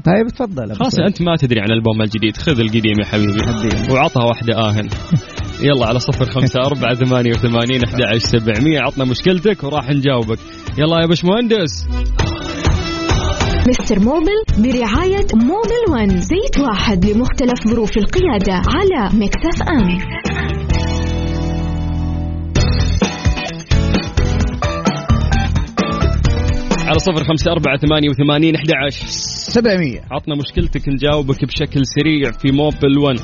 [0.06, 0.75] طيب تفضل.
[0.75, 0.99] خلاص.
[0.99, 2.38] أنت ما تدري عن الألبوم الجديد.
[2.38, 3.93] خذ القديم يا حبيبي.
[3.93, 4.89] وعطها واحدة آهن.
[5.62, 8.80] يلا على صفر خمسة أربعة ثمانية وثمانين أحد عشر سبعمية.
[8.80, 10.39] عطنا مشكلتك وراح نجاوبك.
[10.78, 11.88] يلا يا باش مهندس
[13.67, 16.10] مستر موبل برعاية موبل ون.
[16.10, 20.59] زيت واحد لمختلف ظروف القيادة على مكسف أم.
[26.89, 29.06] على صفر خمسة أربعة ثمانية وثمانين أحد عشر.
[29.06, 33.19] 700 عطنا مشكلتك نجاوبك بشكل سريع في موبل 1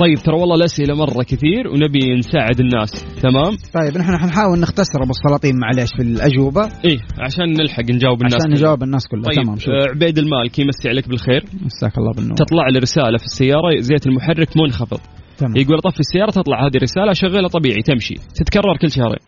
[0.00, 2.90] طيب ترى والله الأسئلة مرة كثير ونبي نساعد الناس.
[3.22, 6.62] تمام؟ طيب نحن حنحاول نختصر أبو السلاطين معليش في الأجوبة.
[6.84, 8.50] إيه عشان نلحق نجاوب الناس عشان.
[8.50, 9.22] نجاوب الناس كلها.
[9.22, 9.68] طيب تمام شوف.
[9.68, 11.44] آه، عبيد المالكي يمسي عليك بالخير.
[11.64, 12.36] مساك الله بالنور.
[12.36, 15.00] تطلع لي رسالة في السيارة زيت المحرك منخفض.
[15.38, 15.56] تمام.
[15.56, 18.14] يقول طفي السيارة تطلع هذه الرسالة شغلها طبيعي تمشي.
[18.14, 19.22] تتكرر كل شهرين.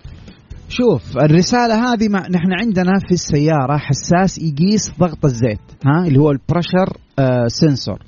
[0.68, 6.30] شوف الرسالة هذه مع نحن عندنا في السيارة حساس يقيس ضغط الزيت ها؟ اللي هو
[6.30, 7.98] ال pressure آه sensor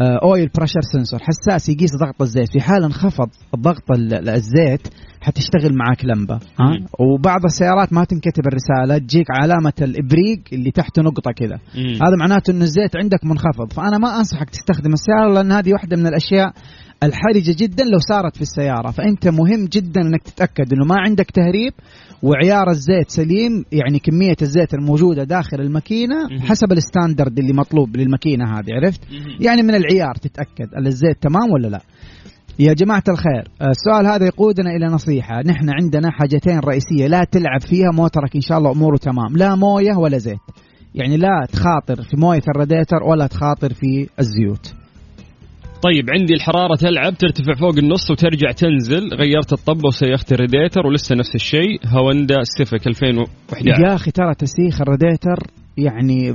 [0.00, 2.52] آه oil pressure sensor حساس يقيس ضغط الزيت.
[2.52, 4.88] في حال انخفض ضغط ال- ال- الزيت
[5.20, 6.40] حتشتغل معك لمبة ها؟
[6.70, 6.86] مم.
[7.00, 11.58] وبعض السيارات ما تنكتب الرسالة تجيك علامة الإبريق اللي تحته نقطة كذا.
[11.76, 13.72] هذا معناته انه الزيت عندك منخفض.
[13.72, 16.52] فأنا ما أنصحك تستخدم السيارة لأن هذه واحدة من الأشياء
[17.04, 21.72] الحرجة جدا لو صارت في السيارة فأنت مهم جدا إنك تتأكد إنه ما عندك تهريب
[22.22, 26.16] وعيار الزيت سليم يعني كمية الزيت الموجودة داخل الماكينة.
[26.40, 29.00] حسب ال standard اللي مطلوب للماكينة هذه عرفت.
[29.40, 31.80] يعني من العيار تتأكد هل الزيت تمام ولا لا
[32.58, 37.90] يا جماعة الخير السؤال هذا يقودنا إلى نصيحة نحن عندنا حاجتين رئيسية لا تلعب فيها
[37.94, 40.38] موترك إن شاء الله أموره تمام لا موية ولا زيت
[40.94, 44.74] يعني لا تخاطر في موية الراديتر ولا تخاطر في الزيوت
[45.84, 51.34] طيب عندي الحرارة تلعب ترتفع فوق النص وترجع تنزل غيرت الطبة وسيخت الريديتر ولسه نفس
[51.34, 55.36] الشيء هوندا سيفيك 2011 يا أخي ترى تسيخ الراديتر
[55.76, 56.26] يعني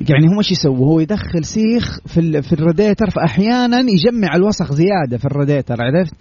[0.00, 5.24] يعني هو إيش يسوي؟ هو يدخل سيخ في في الراديتر فأحيانا يجمع الوسخ زيادة في
[5.24, 6.14] الراديتر عرفت؟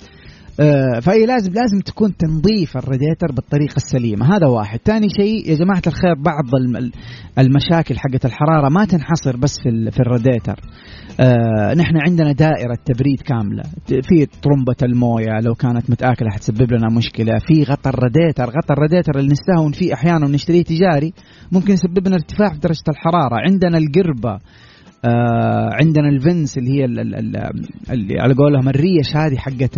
[0.61, 4.25] آه فهي لازم لازم تكون تنظيف الراديتر بالطريقة السليمة.
[4.35, 4.79] هذا واحد.
[4.85, 6.91] ثاني شيء يا جماعة الخير بعض الم-
[7.39, 10.59] المشاكل حقت الحرارة ما تنحصر بس في في الراديتر
[11.19, 13.63] آه نحن عندنا دائرة تبريد كاملة.
[13.87, 17.33] في طرمبه الموية لو كانت متآكلة حتسبب لنا مشكلة.
[17.47, 21.13] في غطا الراديتر غطا الراديتر اللي نستهون فيه أحيانا ونشتريه تجاري
[21.51, 23.35] ممكن يسبب لنا ارتفاع في درجة الحرارة.
[23.51, 24.39] عندنا القربة.
[25.05, 29.75] آه عندنا ال fins اللي هي ال- ال- ال- اللي على قولهم الريش هذه حقت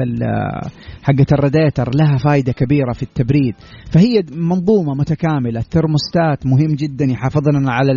[1.03, 3.53] حقت الراديتر لها فائده كبيرة في التبريد.
[3.91, 7.91] فهي منظومة متكاملة الترموستات مهم جدا يحافظ لنا على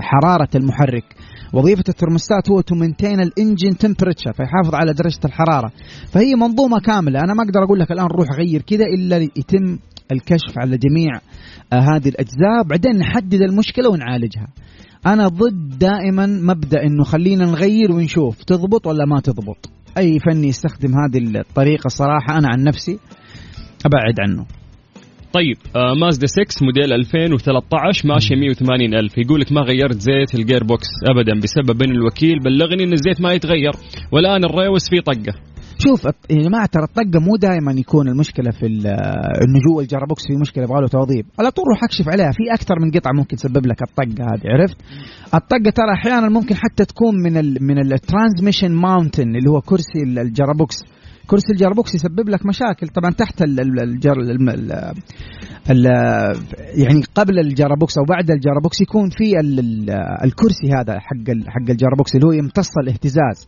[0.00, 1.04] حرارة المحرك.
[1.52, 5.70] وظيفة الترموستات هو to maintain ال engine temperature فيحافظ على درجة الحرارة.
[6.12, 7.20] فهي منظومة كاملة.
[7.20, 9.78] أنا ما أقدر أقول لك الآن روح غير كذا إلا يتم
[10.12, 11.10] الكشف على جميع
[11.72, 12.62] آه هذه الأجزاء.
[12.70, 14.46] بعدين نحدد المشكلة ونعالجها.
[15.06, 19.70] أنا ضد دائما مبدأ إنه خلينا نغير ونشوف تضبط ولا ما تضبط.
[19.98, 22.98] أي فني يستخدم هذه الطريقة صراحة أنا عن نفسي
[23.86, 24.46] أبعد عنه.
[25.32, 29.18] طيب آه مازدا 6 موديل 2013 ماشيه 180 ألف.
[29.18, 31.40] يقول لك ما غيرت زيت ال gearbox أبدا.
[31.40, 33.72] بسبب أن الوكيل بلغني أن الزيت ما يتغير.
[34.12, 35.51] والآن الريوس فيه طقة.
[35.78, 40.36] شوف يا جماعة ترى الطقه مو دائما يكون المشكلة في انه جوا ال gearbox في
[40.40, 42.30] مشكلة يبغى له توضيب على طول روح اكشف عليها.
[42.32, 44.76] في أكثر من قطعة ممكن تسبب لك الطقة هذه عرفت؟
[45.34, 50.02] الطقة ترى أحيانا ممكن حتى تكون من ال من ال transmission mounting اللي هو كرسي
[50.06, 50.76] ال- ال gearbox.
[51.26, 52.88] كرسي ال gearbox يسبب لك مشاكل.
[52.88, 54.72] طبعا تحت ال ال الجر ال ال
[55.70, 55.86] ال
[56.74, 59.90] يعني قبل ال gearbox أو بعد ال gearbox يكون في ال ال
[60.24, 63.46] الكرسي هذا حق حق ال gearbox اللي هو يمتص الاهتزاز.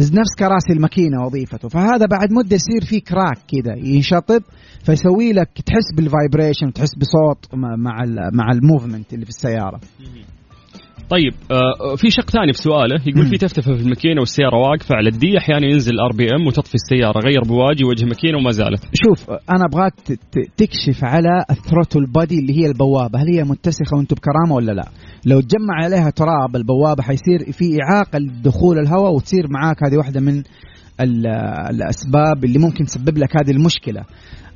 [0.00, 1.68] نفس كراسي الماكينة وظيفته.
[1.68, 4.42] فهذا بعد مدة يصير فيه crack كذا ينشطب
[4.86, 9.30] فيسوي لك تحس بال vibration تحس بصوت مع مع ال- مع ال movement اللي في
[9.30, 9.80] السيارة.
[11.10, 12.96] طيب آه في شق ثاني في سؤاله.
[13.06, 17.18] يقول في تفتفة في الماكينة والسيارة واقفة على ال D أحيانا ينزل RPM وتطفي السيارة
[17.18, 18.80] غير بواجي وجه ماكينة وما زالت.
[18.94, 19.92] شوف أنا أبغاك
[20.56, 23.18] تكشف على ال throttle body اللي هي البوابة.
[23.22, 24.88] هل هي متسخة وانت بكرامة ولا لا؟
[25.26, 30.42] لو تجمع عليها تراب البوابة حيصير في إعاقة لدخول الهواء وتصير معاك هذه واحدة من
[31.00, 31.26] ال-
[31.70, 34.00] الأسباب اللي ممكن تسبب لك هذه المشكلة.
[34.00, 34.06] ال-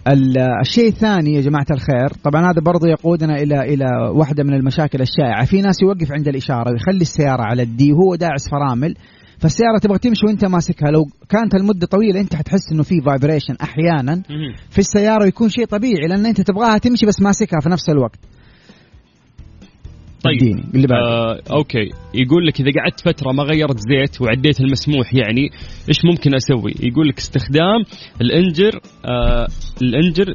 [0.08, 5.44] الشيء الثاني يا جماعة الخير طبعا هذا برضو يقودنا إلى إلى واحدة من المشاكل الشائعة.
[5.44, 8.94] في ناس يوقف عند الإشارة ويخلي السيارة على ال D وهو داعس فرامل
[9.38, 10.90] فالسيارة تبغى تمشي وأنت ماسكها.
[10.90, 14.22] لو كانت المدة طويلة أنت حتحس إنه في vibration أحيانا
[14.70, 18.18] في السيارة ويكون شيء طبيعي لأن أنت تبغاها تمشي بس ماسكها في نفس الوقت.
[20.24, 21.90] طيب اديني اللي بعده آه okay.
[22.14, 25.50] يقول لك إذا قعدت فترة ما غيرت زيت وعديت المسموح يعني
[25.88, 27.84] إيش ممكن أسوي؟ يقول لك استخدام
[28.20, 29.46] ال engine آه
[29.82, 30.34] ال engine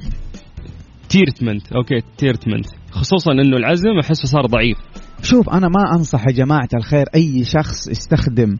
[1.09, 4.77] treatment okay treatment خصوصا إنه العزم أحسه صار ضعيف.
[5.21, 8.57] شوف أنا ما أنصح يا جماعة الخير أي شخص يستخدم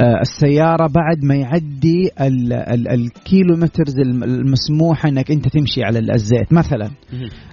[0.00, 5.98] آه، السيارة بعد ما يعدي ال- ال- ال kilometers الم- المسموحه إنك أنت تمشي على
[5.98, 6.52] ال- الزيت.
[6.52, 6.90] مثلا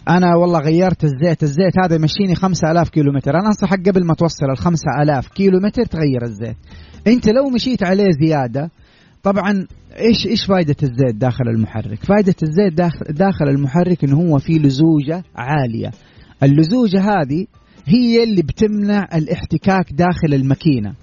[0.10, 1.44] أنا والله غيرت الزيت.
[1.44, 3.32] الزيت هذا يمشيني 5000 كيلومتر.
[3.32, 6.58] أنا أنصحك قبل ما توصل ال 5000 كيلومتر تغير الزيت.
[7.08, 8.72] أنت لو مشيت عليه زيادة
[9.24, 9.68] طبعا
[10.00, 15.24] إيش إيش فائده الزيت داخل المحرك؟ فائده الزيت داخل, داخل المحرك إنه هو فيه لزوجة
[15.36, 15.92] عالية.
[16.44, 17.46] اللزوجة هذه
[17.86, 20.94] هي اللي بتمنع الاحتكاك داخل الماكينة.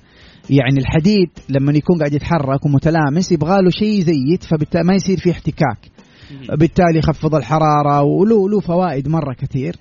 [0.50, 5.30] يعني الحديد لما يكون قاعد يتحرك ومتلامس يبغى له شيء زيت فبالتالي ما يصير في
[5.30, 5.78] احتكاك.
[6.58, 9.76] بالتالي يخفض الحرارة وله له فوائد مرة كثير.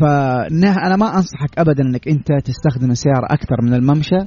[0.00, 4.18] فانا ما أنصحك ابدا إنك أنت تستخدم السيارة أكثر من الممشى.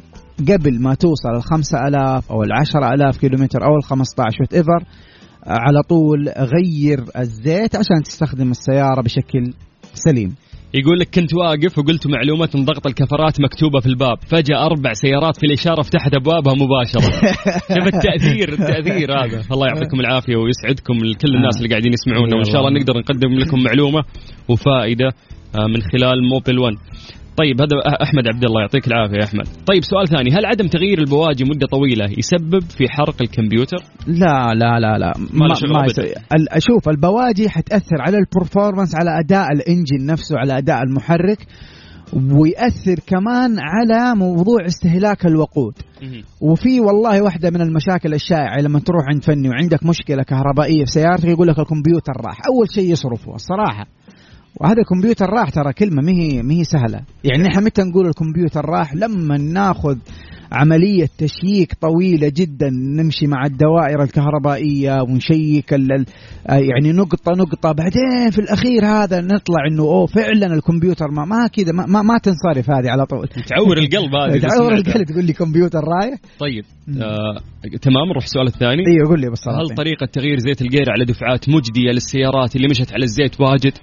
[0.49, 4.85] قبل ما توصل ال 5000 أو ال 10000 كيلومتر أو ال 15 whatever
[5.47, 9.53] على طول غير الزيت عشان تستخدم السيارة بشكل
[9.93, 10.35] سليم.
[10.73, 14.17] يقول لك كنت واقف وقلت معلومة ان ضغط الكفرات مكتوبة في الباب.
[14.27, 17.11] فجأة أربع سيارات في الإشارة فتحت أبوابها مباشرة.
[17.75, 19.41] شوف التأثير التأثير هذا.
[19.51, 22.35] الله يعطيكم العافية ويسعدكم لكل الناس اللي قاعدين يسمعونا.
[22.35, 24.03] وإن شاء الله نقدر نقدم لكم معلومة
[24.49, 25.09] وفائدة
[25.55, 26.77] آه، من خلال موبل 1
[27.39, 29.45] طيب هذا أحمد عبد الله يعطيك العافية يا أحمد.
[29.67, 34.79] طيب سؤال ثاني هل عدم تغيير البواجي مدة طويلة يسبب في حرق الكمبيوتر؟ لا لا
[34.79, 35.45] لا لا ما
[35.79, 36.03] أبداً.
[36.03, 36.15] يصير.
[36.33, 41.37] ال- شوف البواجي حتأثر على ال performance على أداء ال engine نفسه على أداء المحرك
[42.13, 45.73] ويأثر كمان على موضوع استهلاك الوقود
[46.41, 51.25] وفي والله واحدة من المشاكل الشائعة لما تروح عند فني وعندك مشكلة كهربائية في سيارتك
[51.25, 53.85] يقول لك الكمبيوتر راح أول شيء يصرفه الصراحة
[54.55, 57.01] وهذا الكمبيوتر راح ترى كلمة مهي مهي سهلة.
[57.23, 59.97] يعني نحن متى نقول الكمبيوتر راح؟ لما ناخذ
[60.51, 65.71] عملية تشييك طويلة جدا نمشي مع الدوائر الكهربائية ونشيك
[66.49, 67.71] يعني نقطة نقطة.
[67.71, 72.17] بعدين في الأخير هذا نطلع إنه أوه فعلا الكمبيوتر ما, ما كذا ما, ما, ما
[72.23, 73.27] تنصرف هذه على طول.
[73.27, 74.73] تعور القلب هذه تعور.
[74.73, 76.19] القلب تقول لي كمبيوتر رايح.
[76.39, 76.63] طيب
[77.01, 77.35] آه
[77.81, 78.83] تمام نروح السؤال الثاني.
[78.87, 79.59] أيوه قول لي بالصراحة.
[79.61, 83.73] هل طريقة تغيير زيت الجير على دفعات مجدية للسيارات اللي مشت على الزيت واجد؟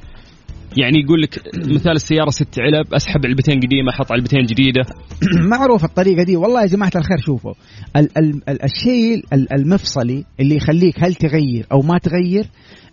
[0.77, 1.43] يعني يقول لك
[1.75, 4.83] مثال السيارة ست علب أسحب علبتين قديمة أحط علبتين جديدة.
[5.51, 6.37] معروف الطريقة دي.
[6.37, 7.55] والله يا جماعة الخير شوفوا.
[7.97, 12.45] ال ال ال الشيء ال- المفصلي اللي يخليك هل تغير أو ما تغير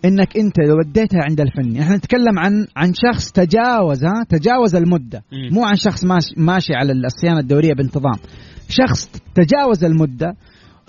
[0.04, 5.22] إنك أنت لو وديتها عند الفني إحنا نتكلم عن عن شخص تجاوز ها تجاوز المدة.
[5.52, 8.18] مو عن شخص ماشي, ماشي على الصيانة الدورية بانتظام.
[8.68, 10.36] شخص تجاوز المدة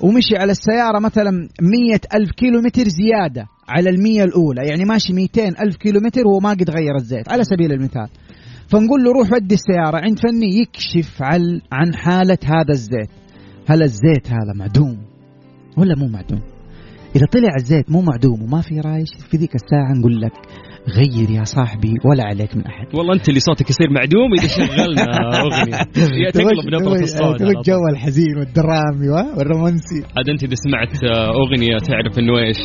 [0.02, 1.32] ومشي على السيارة مثلا
[1.62, 4.68] مية ألف كيلو متر زيادة على المية الأولى.
[4.68, 8.08] يعني ماشي ميتين ألف كيلو متر وهو ما قد غير الزيت على سبيل المثال.
[8.68, 13.10] فنقول له روح ودي السيارة عند فني يكشف عن عن حالة هذا الزيت.
[13.68, 14.98] هل الزيت هذا معدوم
[15.78, 16.42] ولا مو معدوم؟
[17.16, 20.32] إذا طلع الزيت مو معدوم وما في رايش في ذيك الساعة نقول لك
[20.90, 22.88] غير يا صاحبي ولا عليك من أحد.
[22.94, 25.04] والله أنت اللي صوتك يصير معدوم إذا شغلنا
[25.42, 25.76] أغنية.
[26.26, 27.42] يا تقلب نبرة الصوت.
[27.42, 30.02] الجو الحزين والدرامي وا- والرومانسي.
[30.18, 32.58] عاد أنت إذا سمعت آه، أغنية تعرف إنه إيش؟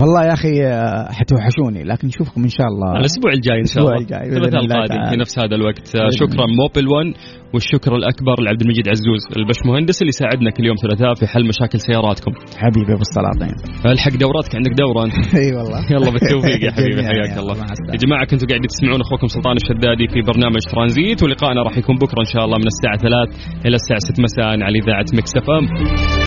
[0.00, 2.90] والله يا أخي آه، حتوحشوني لكن نشوفكم إن شاء الله.
[3.00, 3.96] الأسبوع الجاي إن شاء الله.
[4.02, 5.16] الجاي بإذن الثلاثاء القادم في.
[5.16, 5.86] نفس هذا الوقت.
[6.22, 7.14] شكرا موبل 1
[7.54, 12.32] والشكر الأكبر لعبد المجيد عزوز البشمهندس اللي ساعدنا كل يوم ثلاثاء في حل مشاكل سياراتكم.
[12.62, 13.54] حبيبي أبو السلاطين
[13.94, 15.80] الحق دوراتك عندك دورة أنت إي والله.
[15.94, 17.54] يلا بالتوفيق يا حبيبي حياك يا الله.
[17.92, 22.20] يا جماعة كنتوا قاعدين تسمعون أخوكم سلطان الشدادي في برنامج ترانزيت ولقائنا راح يكون بكرة
[22.26, 25.64] إن شاء الله من الساعة 3 إلى الساعة 6 مساء على إذاعة مكس أف أم.